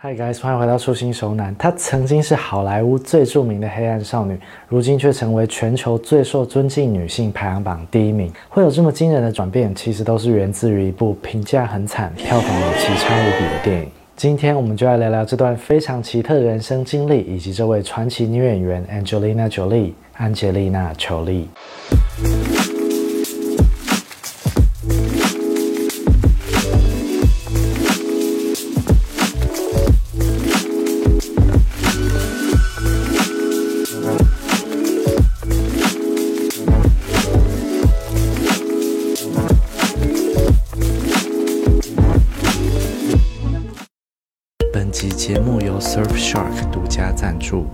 [0.00, 1.52] Hi guys，欢迎回到初心熟男。
[1.56, 8.32] 她曾经是好莱坞最著名的黑暗少女，如今却成为全球最受尊敬女性排行榜第一名。
[8.48, 13.90] 会有这么惊人的转变，其实都是源自于一部评价很惨、票房也奇差无比的电影。
[14.14, 21.48] 今天我们就来聊聊这段非常奇特的人生经历，以及这位传奇女演员 Angelina Jolie 安吉丽娜·裘丽。
[45.28, 47.66] 节目由 Surfshark 独家赞助。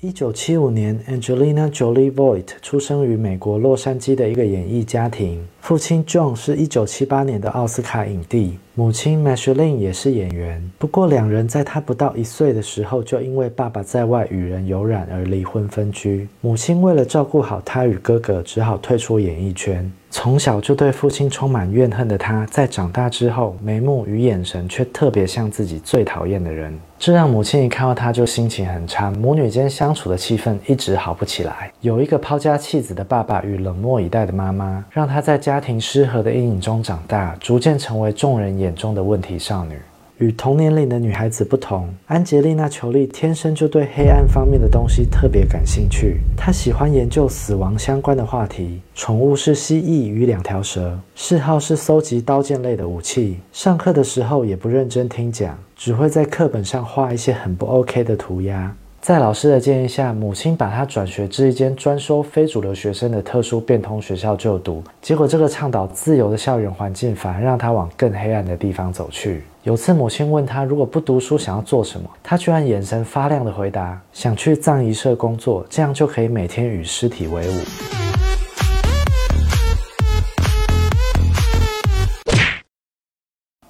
[0.00, 5.46] 一九七五年，Angelina Jolie Voight 出生于美国洛杉矶的一个演艺家庭。
[5.64, 10.62] 父亲 John 是一九七八年的奥斯卡影帝，母亲 m a c h e l i n e 也是演员。
[10.76, 16.28] 不过，两人在他不到一岁的时候，就因为爸爸在外与人有染而离婚分居。
[16.42, 19.90] 母亲为了照顾好他与哥哥，只好退出演艺圈。
[20.10, 31.72] 从小就对父亲充满怨恨的他，在长大之后，眉目与眼神却特别像自己最讨厌的人，这让母亲一看到他就心情很差，母女间相处的气氛一直好不起来。
[31.80, 39.78] 有一个抛家弃子的爸爸与冷漠以待的妈妈，让他在家家庭失和的阴影中长大，逐渐成为众人眼中的问题少女。
[40.18, 46.16] 与同年龄的女孩子不同，安吉丽娜·裘丽天生就对黑暗方面的东西特别感兴趣。
[46.36, 53.38] 她喜欢研究死亡相关的话题，宠物是蜥蜴与两条蛇，嗜好是搜集刀剑类的武器。
[53.52, 58.74] 上课的时候也不认真听讲，只会在课本上画一些很不 OK 的涂鸦。
[59.04, 64.82] 在老师的建议下，母亲把他转学至一间专收非主流学生的特殊变通学校就读。
[65.02, 69.44] 结果，这个倡导自由的校园环境反而让他往更黑暗的地方走去。
[69.62, 77.60] 有次，母亲问他如果不读书想要做什么，他居然眼神发亮地回答：“想去葬仪社工作，这样就可以每天与尸体为伍。”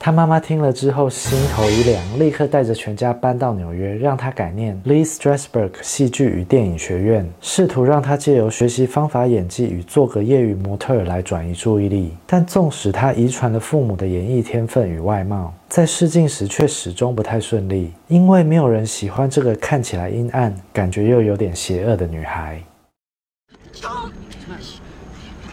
[0.04, 12.14] 他妈妈听了之后心头一凉，立刻带着全家搬到纽约，让他改念 Lee Strasberg 戏剧与电影学院，试图让他借由学习方法演技与做个业余模特儿来转移注意力。
[12.26, 22.62] 但纵使他遗传了父母的演艺天分与外貌，在试镜时却始终不太顺利，因为没有人喜欢这个看起来阴暗、感觉又有点邪恶的女孩。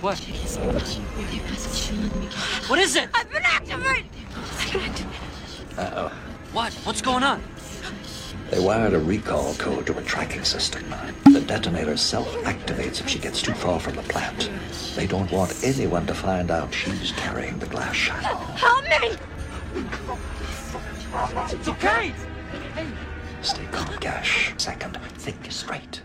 [0.01, 0.17] What?
[2.67, 3.07] What is it?
[3.13, 4.20] I've been activated!
[5.77, 6.11] Uh-oh.
[6.53, 6.73] What?
[6.83, 7.41] What's going on?
[8.49, 10.83] They wired a recall code to a tracking system.
[11.31, 14.49] The detonator self-activates if she gets too far from the plant.
[14.95, 18.35] They don't want anyone to find out she's carrying the glass shadow.
[18.55, 19.17] Help me!
[21.57, 22.13] It's okay.
[23.41, 24.53] Stay calm, Gash.
[24.57, 26.01] Second, think straight.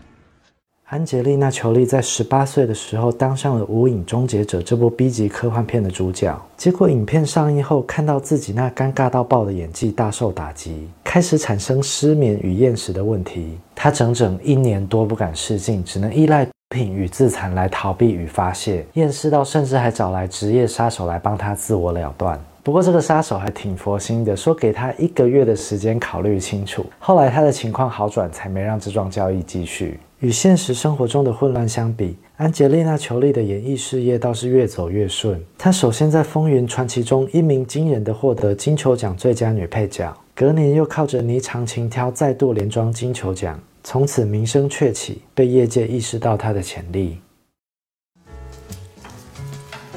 [0.89, 6.33] 安吉丽娜·裘丽在十八岁的时候当上了《无影终结者》这部 B 级科幻片的主角。
[6.55, 13.57] 结果影片上映后，看到自己那尴尬到爆的演技，大受打击，开始产生失眠与厌食的问题。
[13.75, 18.85] 她整整一年多不敢试镜，只能依赖毒品与自残来逃避与发泄。
[18.93, 22.39] 厌世到甚至还找来职业杀手来帮她自我了断。
[22.63, 26.85] 不过这个杀手还挺佛心的，说给他一个月的时间考虑清楚。
[26.97, 29.99] 后来他的情况好转，才没让这桩交易继续。
[30.19, 35.39] 与现实生活中的混乱相比，安吉丽娜·裘丽的演艺事业倒是越走越顺。
[35.59, 47.19] 她首先在《风云传奇》中一鸣惊人的获得金球奖最佳女配角，隔年又靠着《霓裳情挑》再度连庄金球奖，从此名声鹊起，被业界意识到她的潜力。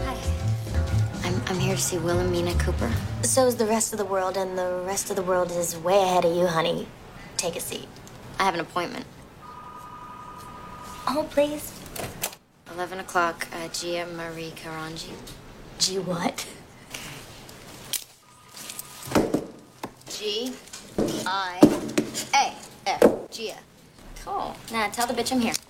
[0.04, 0.14] Hi.
[1.24, 2.90] I'm, I'm here to see Wilhelmina Cooper.
[3.22, 5.96] So is the rest of the world, and the rest of the world is way
[5.96, 6.84] ahead of you, honey.
[7.38, 7.86] Take a seat.
[8.36, 9.06] I have an appointment.
[11.06, 11.72] Oh, please.
[12.74, 15.12] 11 o'clock, uh, Gia Marie Karanji.
[15.78, 16.46] G what?
[20.08, 20.52] G
[21.26, 21.58] I
[22.34, 22.54] A
[22.86, 23.30] F.
[23.30, 23.56] Gia.
[24.24, 24.54] Cool.
[24.70, 25.69] Now tell the bitch I'm here.《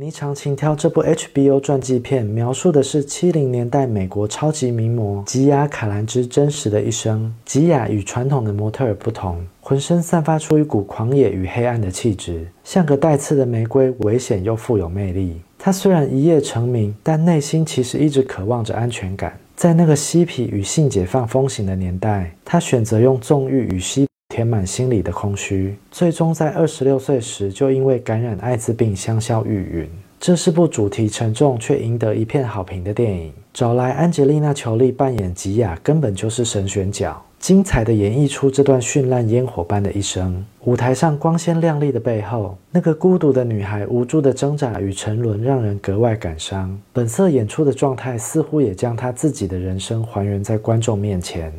[0.00, 7.30] 霓裳情挑》这部 HBO 传记片，描述的是七零年代美国超级名模吉雅·卡兰芝真实的一生。
[7.44, 15.42] 吉雅与传统的模特儿不同，浑身散发出一股狂野与黑暗的气质，像个带刺的玫瑰，危险又富有魅力。
[15.58, 19.38] 她虽然一夜成名，但内心其实一直渴望着安全感。
[19.54, 24.06] 在那个嬉皮与性解放风行的年代，她选择用纵欲与吸。
[24.32, 29.86] 填满心里的空虚，最终在二十六岁时就因为感染艾滋病香消玉殒。
[30.18, 33.30] 这是部主题沉重却赢得一片好评的电影。
[33.52, 40.42] 找来安吉丽娜·裘丽扮演吉雅，根本就是神选角，精彩的演绎出这段绚烂烟火般的一生。
[40.64, 46.74] 舞台上光鲜亮丽的背后，那个孤独的女孩无助的挣扎与沉沦，让人格外感伤。
[46.94, 51.52] 本色演出的状态，似乎也将她自己的人生还原在观众面前。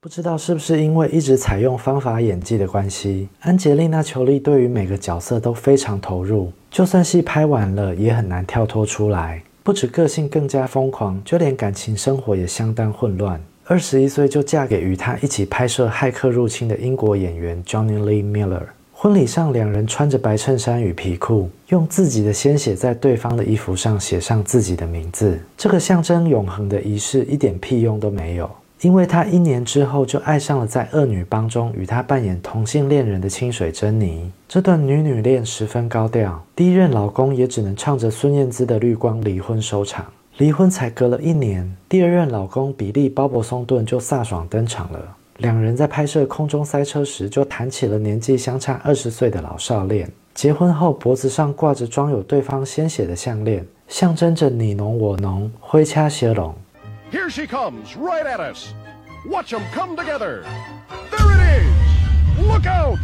[0.00, 9.42] 不知道是不是因为一直采用方法演技的关系，安吉丽娜·裘丽对于每个角色都非常投入，就算戏拍完了，也很难跳脱出来。
[9.64, 13.40] 不止个性更加疯狂，就连感情生活也相当混乱。
[13.64, 18.66] 二十一岁就嫁给与她一起拍摄《骇客入侵》的英国演员 Johnny Lee Miller。
[18.92, 25.40] 婚礼上，两人穿着白衬衫与皮裤，用自己的鲜血在对方的衣服上写上自己的名字。
[25.56, 28.48] 这个象征永恒的仪式一点屁用都没有。
[28.80, 40.06] 因为他一年之后就爱上了在恶女帮中与他扮演同性恋人的清水珍妮，这段女女恋十分高调，第一任老公也只能唱着孙燕姿的《绿光》离婚收场。
[40.36, 45.16] 离婚才隔了一年，第二任老公比利·鲍勃松顿就飒爽登场了。
[45.38, 50.08] 两人在拍摄《空中塞车》时就谈起了年纪相差二十岁的老少恋。
[50.34, 56.54] 结婚后，脖子上挂着装有对方鲜血的项链，象征着你侬我侬，挥掐协拢。
[57.10, 58.74] Here she comes, right at us.
[59.26, 60.44] Watch them come together.
[61.10, 62.46] There it is.
[62.46, 62.98] Look out.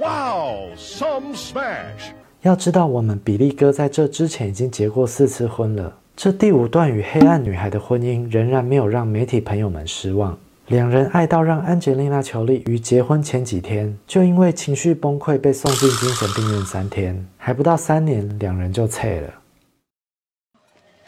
[0.00, 2.12] Wow, some smash.
[2.40, 5.98] 要知道，我们比利哥在这之前已经结过四次婚了。
[6.16, 10.38] 这第五段与黑暗女孩的婚姻仍然没有让媒体朋友们失望。
[10.68, 19.34] 两人爱到让安吉丽娜·裘丽于结婚前几天就因为情绪崩溃被送进精神病院三天，还不到三年，两人就拆了。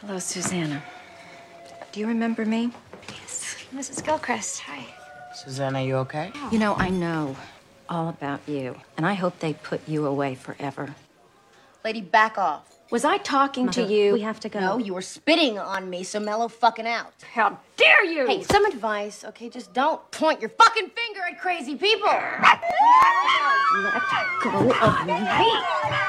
[0.02, 0.80] Hello, Susanna.
[1.96, 2.72] Do you remember me?
[3.08, 4.04] Yes, Mrs.
[4.04, 4.60] Gilchrist.
[4.66, 4.84] Hi.
[5.34, 6.30] Susanna, you okay?
[6.34, 6.50] Oh.
[6.52, 7.34] You know, I know
[7.88, 10.94] all about you, and I hope they put you away forever.
[11.86, 12.70] Lady, back off.
[12.90, 14.12] Was I talking to you?
[14.12, 14.60] We have to go.
[14.60, 17.14] No, you were spitting on me, so mellow fucking out.
[17.32, 18.26] How dare you!
[18.26, 19.48] Hey, some advice, okay?
[19.48, 22.08] Just don't point your fucking finger at crazy people.
[22.10, 22.60] Let
[24.42, 26.05] go of me!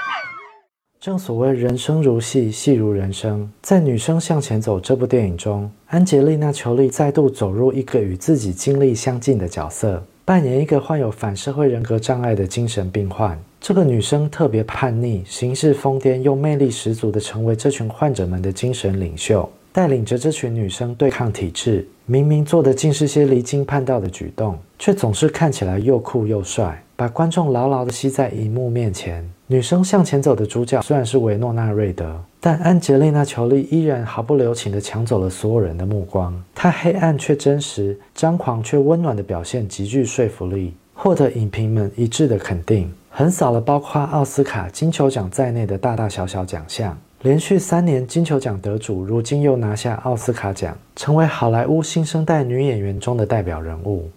[0.99, 3.47] 正所谓人生如戏，戏如人生。
[3.61, 13.39] 在《女生向前走》这部电影中，安吉丽娜·裘丽再度走入一个与自己经历相近的角色，扮演一个患有反社会人格障碍的精神病患。
[13.61, 21.87] 这个女生特别叛逆，行事疯癫，又魅力十足的成为这群患者们的精神领袖，带领着这群女生对抗体制。
[22.07, 29.29] 明明做的竟是些离经叛道的举动，却总是看起来又酷又帅，把观众牢牢地吸在荧幕面前。
[29.49, 36.43] 女生向前走的主角虽然是维诺娜·瑞德，但安吉丽娜·裘丽依然毫不留情地抢走了所有人的目光。
[36.53, 46.97] 她黑暗却真实，张狂却温暖的表现极具说服力，获得影评们一致的肯定，横扫了包括奥斯卡、金球奖在内的大大小小奖项。
[47.21, 54.09] 连续三年金球奖得主，如今又拿下奥斯卡奖，成为好莱坞新生代女演员中的代表人物。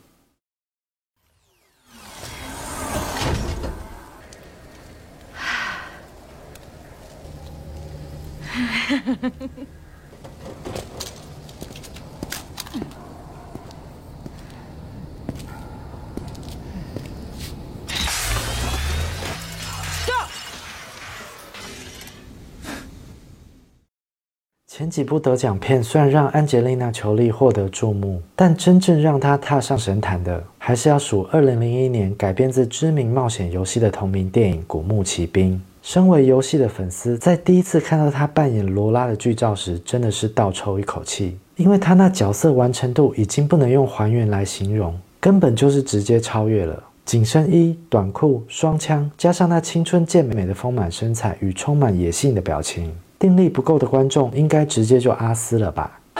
[24.66, 35.52] 前几部得奖片虽然让安吉丽娜·裘丽获得注目，但真正让她踏上神坛的，还是要数2001年改编自知名冒险游戏的同名电影《古墓奇兵》。
[35.82, 46.82] 身为游戏的粉丝，在第一次看到他扮演罗拉的剧照时，真的是倒抽一口气，因为他那角色完成度已经不能用还原来形容，根本就是直接超越了。
[47.06, 52.94] 紧身衣、短裤、双枪，加上那青春健美的丰满身材与充满野性的表情。
[53.18, 55.98] 定力不够的观众应该直接就阿斯了吧？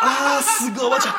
[0.00, 1.10] 阿斯哥，我操！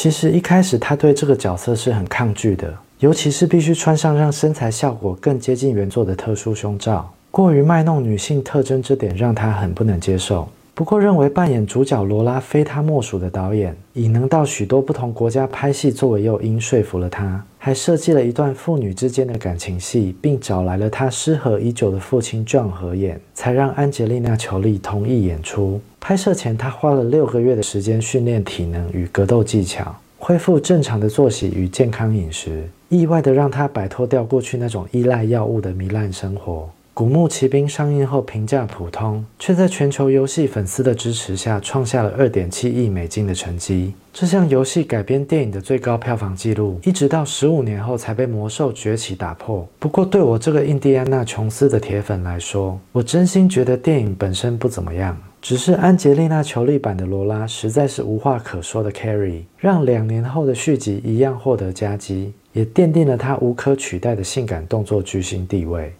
[0.00, 10.48] 其实一开始他对这个角色是很抗拒的，尤其是必须穿上让身材效果更接近原作的特殊胸罩，过于卖弄女性特征这点让他很不能接受。
[10.72, 25.78] 不过认为扮演主角罗拉非他莫属的导演，以能到许多不同国家拍戏作为诱因说服了他，还设计了一段父女之间的感情戏，并找来了他失和已久的父亲 John 合演，才让安吉丽娜·裘丽同意演出。
[26.00, 36.70] 拍摄前，他花了六个月的时间训练体能与格斗技巧，恢复正常的作息与健康饮食，意外的让他摆脱掉过去那种依赖药物的糜烂生活。
[36.98, 43.94] 古墓奇兵》上映后评价普通，却在全球游戏粉丝的支持下创下了二点七亿美金的成绩。
[44.12, 49.64] 这项游戏改编电影的最高票房纪录，一直到十五年后才被《魔兽崛起》打破。
[49.78, 65.92] 不过，对我这个印第安纳琼斯的铁粉来说，我真心觉得电影本身不怎么样，只是安吉丽娜·裘丽版的罗拉实在是无话可说的 carry，让两年后的续集一样获得佳绩，也奠定了她无可取代的性感动作巨星地位。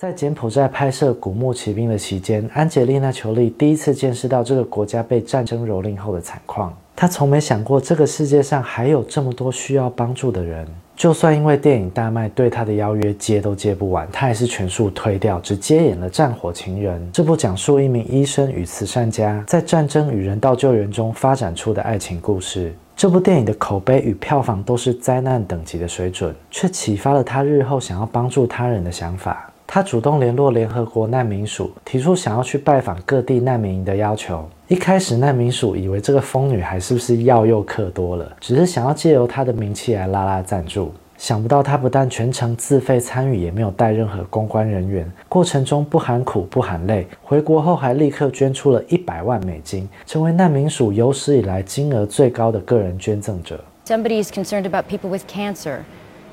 [0.00, 6.72] 在柬埔寨拍摄《古墓奇兵》的期间，安吉丽娜·裘丽第一次见识到这个国家被战争蹂躏后的惨况。
[6.94, 10.64] 她从没想过这个世界上还有这么多需要帮助的人。
[10.94, 22.72] 就算因为电影大卖，对她的邀约接都接不完，她还是全数推掉，只接演了《战火情人》这部讲述一名医生与慈善家在战争与人道救援中发展出的爱情故事。
[22.96, 29.47] 这部电影的口碑与票房都是灾难等级的水准，却启发了她日后想要帮助他人的想法。
[29.70, 34.48] 他主动联络联合国难民署，提出想要去拜访各地难民营的要求。
[34.66, 40.90] 一开始，难民署以为这个疯女孩是不是药又嗑多了，只是想要借由她的名气来拉拉赞助。
[41.18, 47.06] 想不到她不但全程自费参与，也没有带任何公关人员，过程中不喊苦不喊累。
[47.22, 53.62] 回国后还立刻捐出了一百万美金，成为难民署有史以来金额最高的个人捐赠者。
[53.84, 55.80] Somebody is concerned about people with cancer.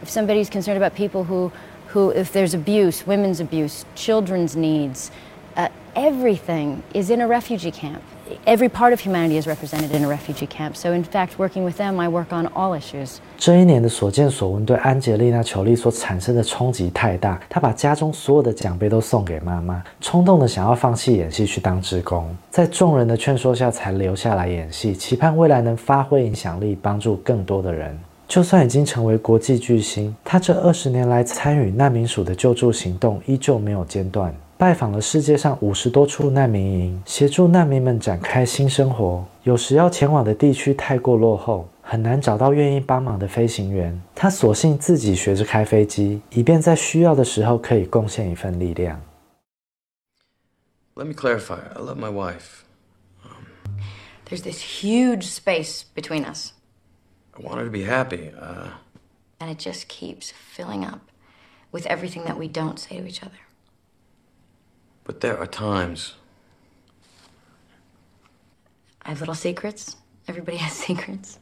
[0.06, 1.50] Somebody is concerned about people who
[1.96, 5.10] who, if there's abuse, women's abuse, children's needs,
[5.56, 8.02] uh, everything is in a refugee camp.
[8.46, 10.76] Every part of humanity is represented in a refugee camp.
[10.76, 13.20] So, in fact, working with them, I work on all issues.
[13.38, 27.98] 这一年的所见所闻对安杰丽娜·裘丽所产生的冲击太大，她把家中所有的奖杯都送给妈妈，冲动的想要放弃演戏去当职工，在众人的劝说下才留下来演戏，期盼未来能发挥影响力，帮助更多的人。
[28.28, 39.24] 就算已经成为国际巨星，他这二十年来参与难民署的救助行动依旧没有间断，拜访了世界上五十多处难民营，协助难民们展开新生活。
[39.44, 49.00] 有时要前往的地区太过落后，很难找到愿意帮忙的飞行员，他索性自己学着开飞机，以便在需要的时候可以贡献一份力量。
[50.96, 51.60] Let me clarify.
[51.76, 52.64] I love my wife.
[54.28, 56.55] There's this huge space between us.
[57.38, 58.32] I want her to be happy.
[58.38, 58.70] Uh,
[59.40, 61.12] and it just keeps filling up
[61.72, 63.36] with everything that we don't say to each other.
[65.04, 66.16] But there are times.
[69.02, 69.98] I have little secrets.
[70.28, 71.40] Everybody has secrets.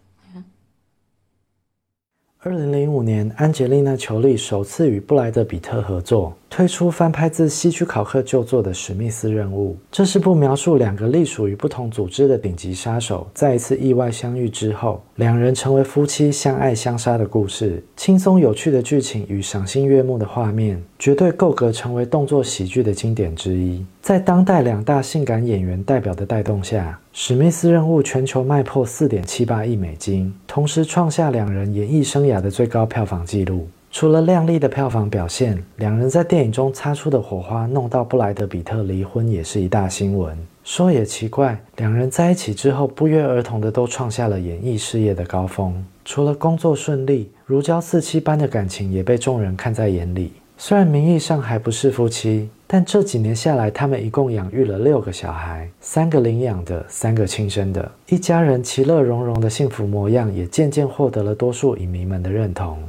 [2.45, 9.75] 二零零五年，安吉丽娜·裘丽首次与布莱德·比特合作，推出翻拍自希区考克旧作的《史密斯任务》。
[9.89, 17.81] 这是部描述两个隶属于不同组织的顶级杀手在一次意外相遇之后，两人成为夫妻，相爱相杀的故事。
[17.95, 23.85] 轻松有趣的剧情与赏心悦目的画面，绝对够格成为动作喜剧的经典之一。
[24.01, 33.67] 在当代两大性感演员代表的带动下，《史密斯任务》全球卖破四点七八亿美金，同时创下两人演艺生涯的最高票房纪录。
[33.91, 40.35] 除了亮丽的票房表现，两人在电影中擦出的火花，弄到布莱德比特离婚也是一大新闻。
[40.63, 45.85] 说也奇怪，两人在一起之后，不约而同的都创下了演艺事业的高峰。
[46.03, 50.31] 除了工作顺利，如胶似漆般的感情也被众人看在眼里。
[50.57, 62.81] 虽然名义上还不是夫妻，但这几年下来，他们一共养育了六个小孩，三个领养的，三个亲生的，一家人其乐融融的幸福模样，也渐渐获得了多数影迷们的认同。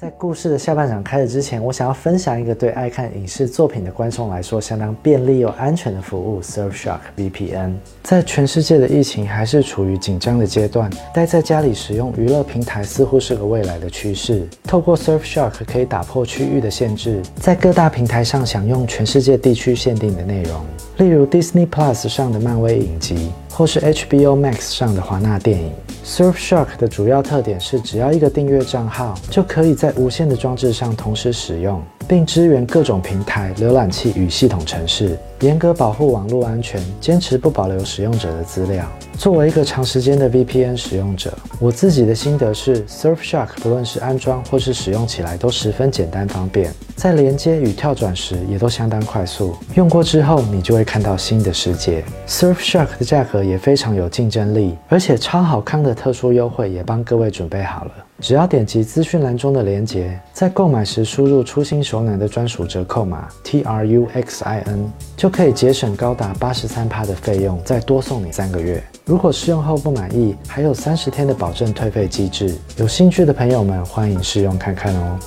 [0.00, 7.72] 在故事的下半场开始之前，我想要分享一个对爱看影视作品的观众来说相当便利又安全的服务 ——Surfshark VPN。
[8.04, 14.46] 在全世界的疫情还是处于紧张的阶段，待在家里使用娱乐平台似乎是个未来的趋势。
[14.62, 20.64] 透过 Surfshark 可以打破区域的限制，在各大平台上享用全世界地区限定的内容，
[20.98, 25.72] 例如 Disney Plus 上的漫威影集，或是 HBO Max 上的华纳电影。
[26.04, 38.84] Surfshark 的主要特点是，只要一个订阅账号，就可以在无线的装置上同时使用，并支援各种平台、浏览器与系统程式，严格保护网络安全，坚持不保留使用者的资料。
[39.16, 49.56] 作为一个长时间的 VPN 使用者，我自己的心得是，Surfshark 不论是安装或是使用起来都十分简单方便，在连接与跳转时也都相当快速。
[49.76, 52.04] 用过之后，你就会看到新的世界。
[52.26, 57.92] Surfshark 的价格也非常有竞争力，而且超好康的特殊优惠也帮各位准备好了。
[58.20, 68.82] 只要点击资讯栏中的链接，在购买时输入初心手奶的专属折扣码 T R U X I N，就可以节省高达八十三趴的费用，再多送你三个月。
[69.04, 72.52] 如果试用后不满意，还有三十天的保证退费机制。
[72.76, 75.18] 有兴趣的朋友们，欢迎试用看看哦。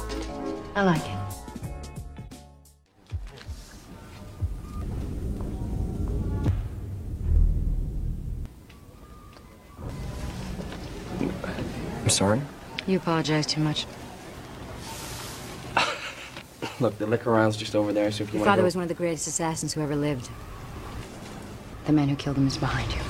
[0.73, 1.11] I like it.
[12.05, 12.41] I'm sorry.
[12.86, 13.86] You apologize too much.
[16.78, 18.76] Look, the liquor round's just over there, so if you Your want father to was
[18.76, 20.28] one of the greatest assassins who ever lived.
[21.86, 23.00] The man who killed him is behind you.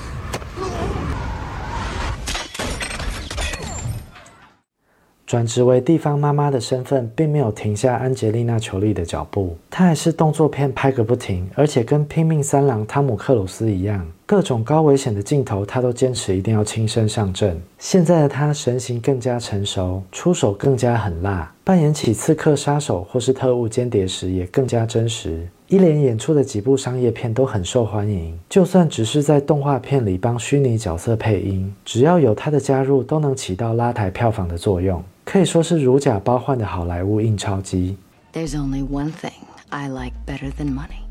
[5.25, 9.57] 转职为地方妈妈的身份，并没有停下安吉丽娜·裘丽的脚步。
[9.69, 17.60] 她还是动作片拍个不停，而且跟拼命三郎汤姆·克鲁斯一样， 各种高危险的镜头，他都坚持一定要亲身上阵。
[17.78, 25.46] 现在的他神形更加成熟，出手更加狠辣，扮演起刺客杀手或是特务间谍时也更加真实。
[25.68, 35.04] 一连演出的几部商业片都很受欢迎，就算只是在动画片里帮虚拟角色配音，只要有他的加入，都能起到拉抬票房的作用。
[35.26, 37.98] 可以说是如假包换的好莱坞印钞机。
[38.32, 39.32] There's only one thing
[39.68, 41.04] I like better than money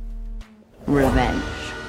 [0.88, 1.81] revenge.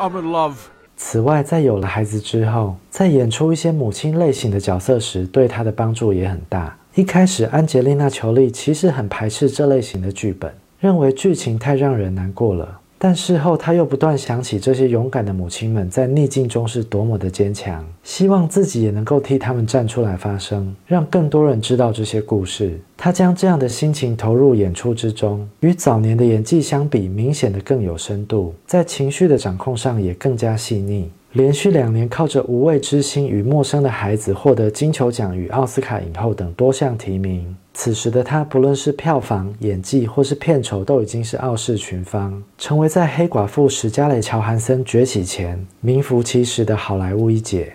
[0.00, 0.54] I'm in love.
[0.96, 6.74] 此外，在有了孩子之后，在演出一些母亲类型的角色时，对她的帮助也很大。
[6.94, 12.79] 一开始，安吉丽娜·裘丽其实很排斥这类型的剧本，认为剧情太让人难过了。
[13.02, 22.78] 但事后，他又不断想起这些勇敢的母亲们在逆境中是多么的坚强，希望自己也能够替他们站出来发声，让更多人知道这些故事。
[22.98, 31.10] 他将这样的心情投入演出之中，与早年的演技相比，明显的更有深度，在情绪的掌控上也更加细腻。
[31.32, 37.56] 连续两年靠着《无畏之心》与《陌生的孩子》获得金球奖与奥斯卡影后等多项提名。
[37.72, 47.74] 此时的她，不论是票房、演技或是片酬，都已经是傲视群芳，成为在黑寡妇史嘉蕾·乔韩森崛起前名副其实的好莱坞一姐。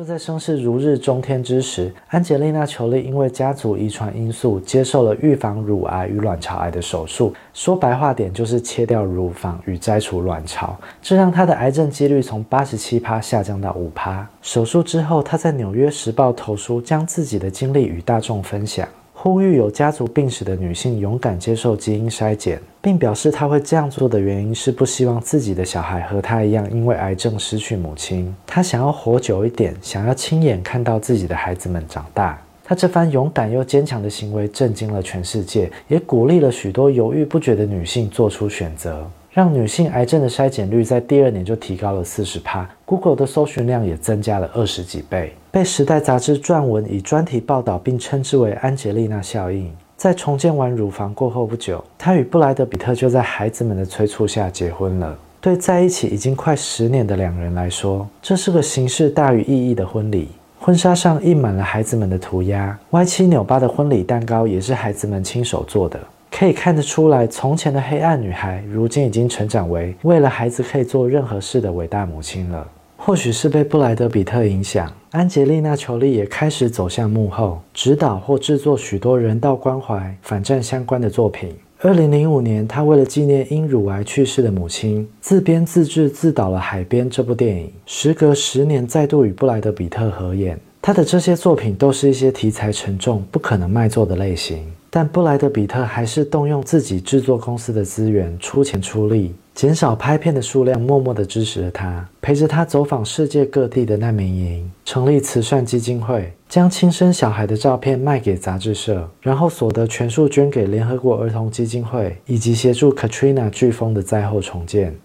[0.00, 7.34] 就在声势如日中天之时，安吉丽娜·裘丽因为家族遗传因素，接受了预防乳癌与卵巢癌的手术。
[7.52, 14.26] 说白话点，就是切掉乳房与摘除卵巢，这让她的癌症几率从八十七趴下降到五趴。
[14.40, 18.88] 手术之后，她在《纽约时报》投书，将自己的经历与大众分享。
[19.22, 28.34] 呼吁有家族病史的女性勇敢接受基因筛检，并表示她会这样做的原因是不希望自己的小孩和她一样因为癌症失去母亲。
[28.46, 32.42] 她想要活久一点，想要亲眼看到自己的孩子们长大。
[32.64, 45.34] 她这番勇敢又坚强的行为震惊了全世界，也鼓励了许多犹豫不决的女性做出选择，让女性癌症的筛检率在第二年就提高了四十趴，Google 的搜寻量也增加了二十几倍。
[45.52, 49.68] 被《时代》杂志撰文以专题报道，并称之为“安吉丽娜效应”。
[49.96, 55.18] 在重建完乳房过后不久，她与布莱德比特就在孩子们的催促下结婚了。
[55.40, 60.28] 对在一起已经快十年的两人来说，这是个形式大于意义的婚礼。
[60.60, 65.98] 婚纱上印满了孩子们的涂鸦，歪七扭八的婚礼蛋糕也是孩子们亲手做的。
[66.30, 72.64] 可以看得出来，从前的黑暗女孩，如今已经成长为为了孩子可以做任何事的伟大母亲了。
[73.02, 81.50] 或许是被布莱德比特影响，安吉丽娜·裘丽也开始走向幕后，指导或制作许多人道关怀、反战相关的作品。
[81.80, 87.72] 二零零五年，她为了纪念因乳癌去世的母亲，自编自制自导了《海边》这部电影。
[87.86, 90.60] 时隔十年，再度与布莱德比特合演。
[90.82, 99.34] 她的这些作品都是一些题材沉重、不可能卖座的类型，但布莱德比特还是动用自己制作公司的资源，出钱出力。
[99.54, 114.98] 减少拍片的数量，默默的支持了他，陪着他走访世界各地的难民营，成立慈善基金会，将亲生小孩的照片卖给杂志社，然后所得全数捐给联合国儿童基金会，以及协助 Katrina 飓风的灾后重建。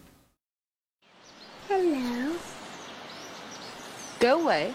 [1.68, 2.32] Hello.
[4.20, 4.68] Go away.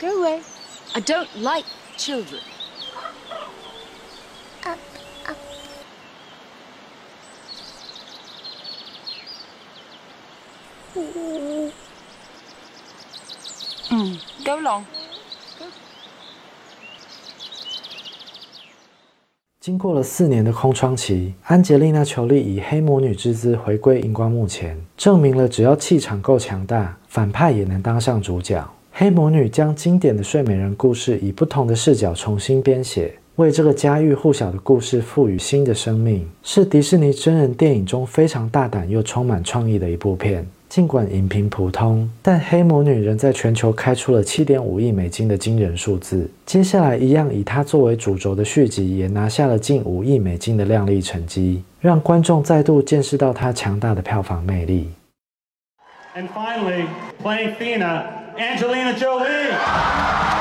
[0.00, 0.40] Go away.
[0.94, 1.66] I don't like
[1.98, 2.40] children.
[13.90, 14.82] 嗯 Go along.
[19.60, 28.66] 经过了四年的空窗期，安吉丽娜·裘丽以黑魔女之姿回归荧光幕前，证明了只要气场够强大，反派也能当上主角。
[28.90, 40.46] 黑魔女将经典的睡美人故事以不同的视角重新编写，为这个家喻户晓的故事赋予新的生命，是迪士尼真人电影中非常大胆又充满创意的一部片。
[40.70, 46.30] 尽管影评普通，但《黑魔女》仍在全球开出了七点五亿美金的惊人数字。
[46.46, 54.88] 接下来，一样以它作为主轴的续集也拿下了近五亿美金的亮丽成绩，让观众再度见识到它强大的票房魅力。
[56.14, 56.84] And finally,
[57.20, 58.04] playing Thena,
[58.38, 60.39] Angelina Jolie.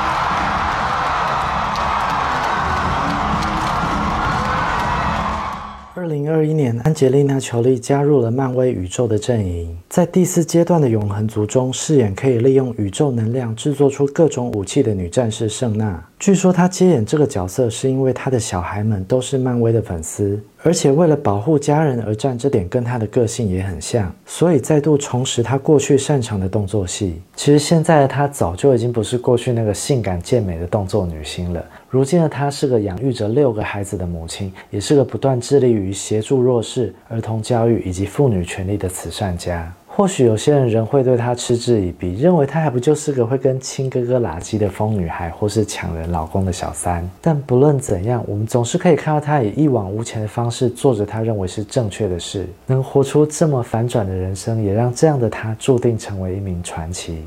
[5.95, 15.99] 二零二一年，安吉丽娜·裘丽加入了漫威宇宙的阵营，在第四阶段的永恒族中饰演可以利用宇宙能量制作出各种武器的女战士圣娜。
[16.19, 27.19] 据说她接演这个角色是因为她的小孩们都是漫威的粉丝，而且为了保护家人而战，这点跟她的个性也很像，所以再度重拾她过去擅长的动作戏。
[27.35, 31.65] 其实现在的她早就已经不是过去那个性感健美的动作女星了。
[31.89, 39.73] 如今的她是个养育着六个孩子的母亲，也是个不断致力于协助弱势、儿童教育以及妇女权利的慈善家。
[39.87, 47.09] 或许有些人仍会对她嗤之以鼻，认为她还不就是个会跟亲哥哥拉鸡的疯女孩，或是抢人老公的小三。
[47.19, 57.23] 但不论怎样，我们总是可以看到她以一往无前的方式做着她认为是正确的事，能活出这么反转的人生，也让这样的她注定成为一名传奇。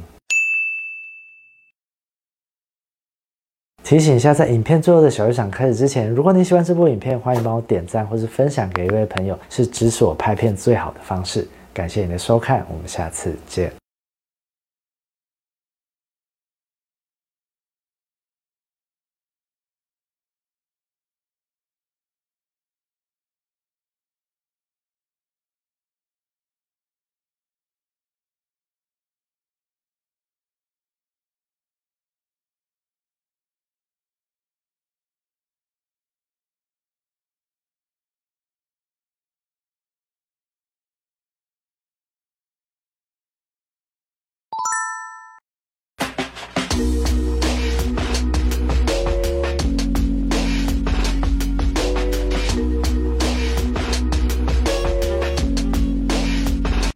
[3.84, 11.46] 提醒一下，在影片最后的小剧场开始之前，如果你喜欢这部影片，欢迎帮我点赞或是分享给一位朋友，是支持我拍片最好的方式。
[11.74, 13.81] 感谢你的收看，我们下次见。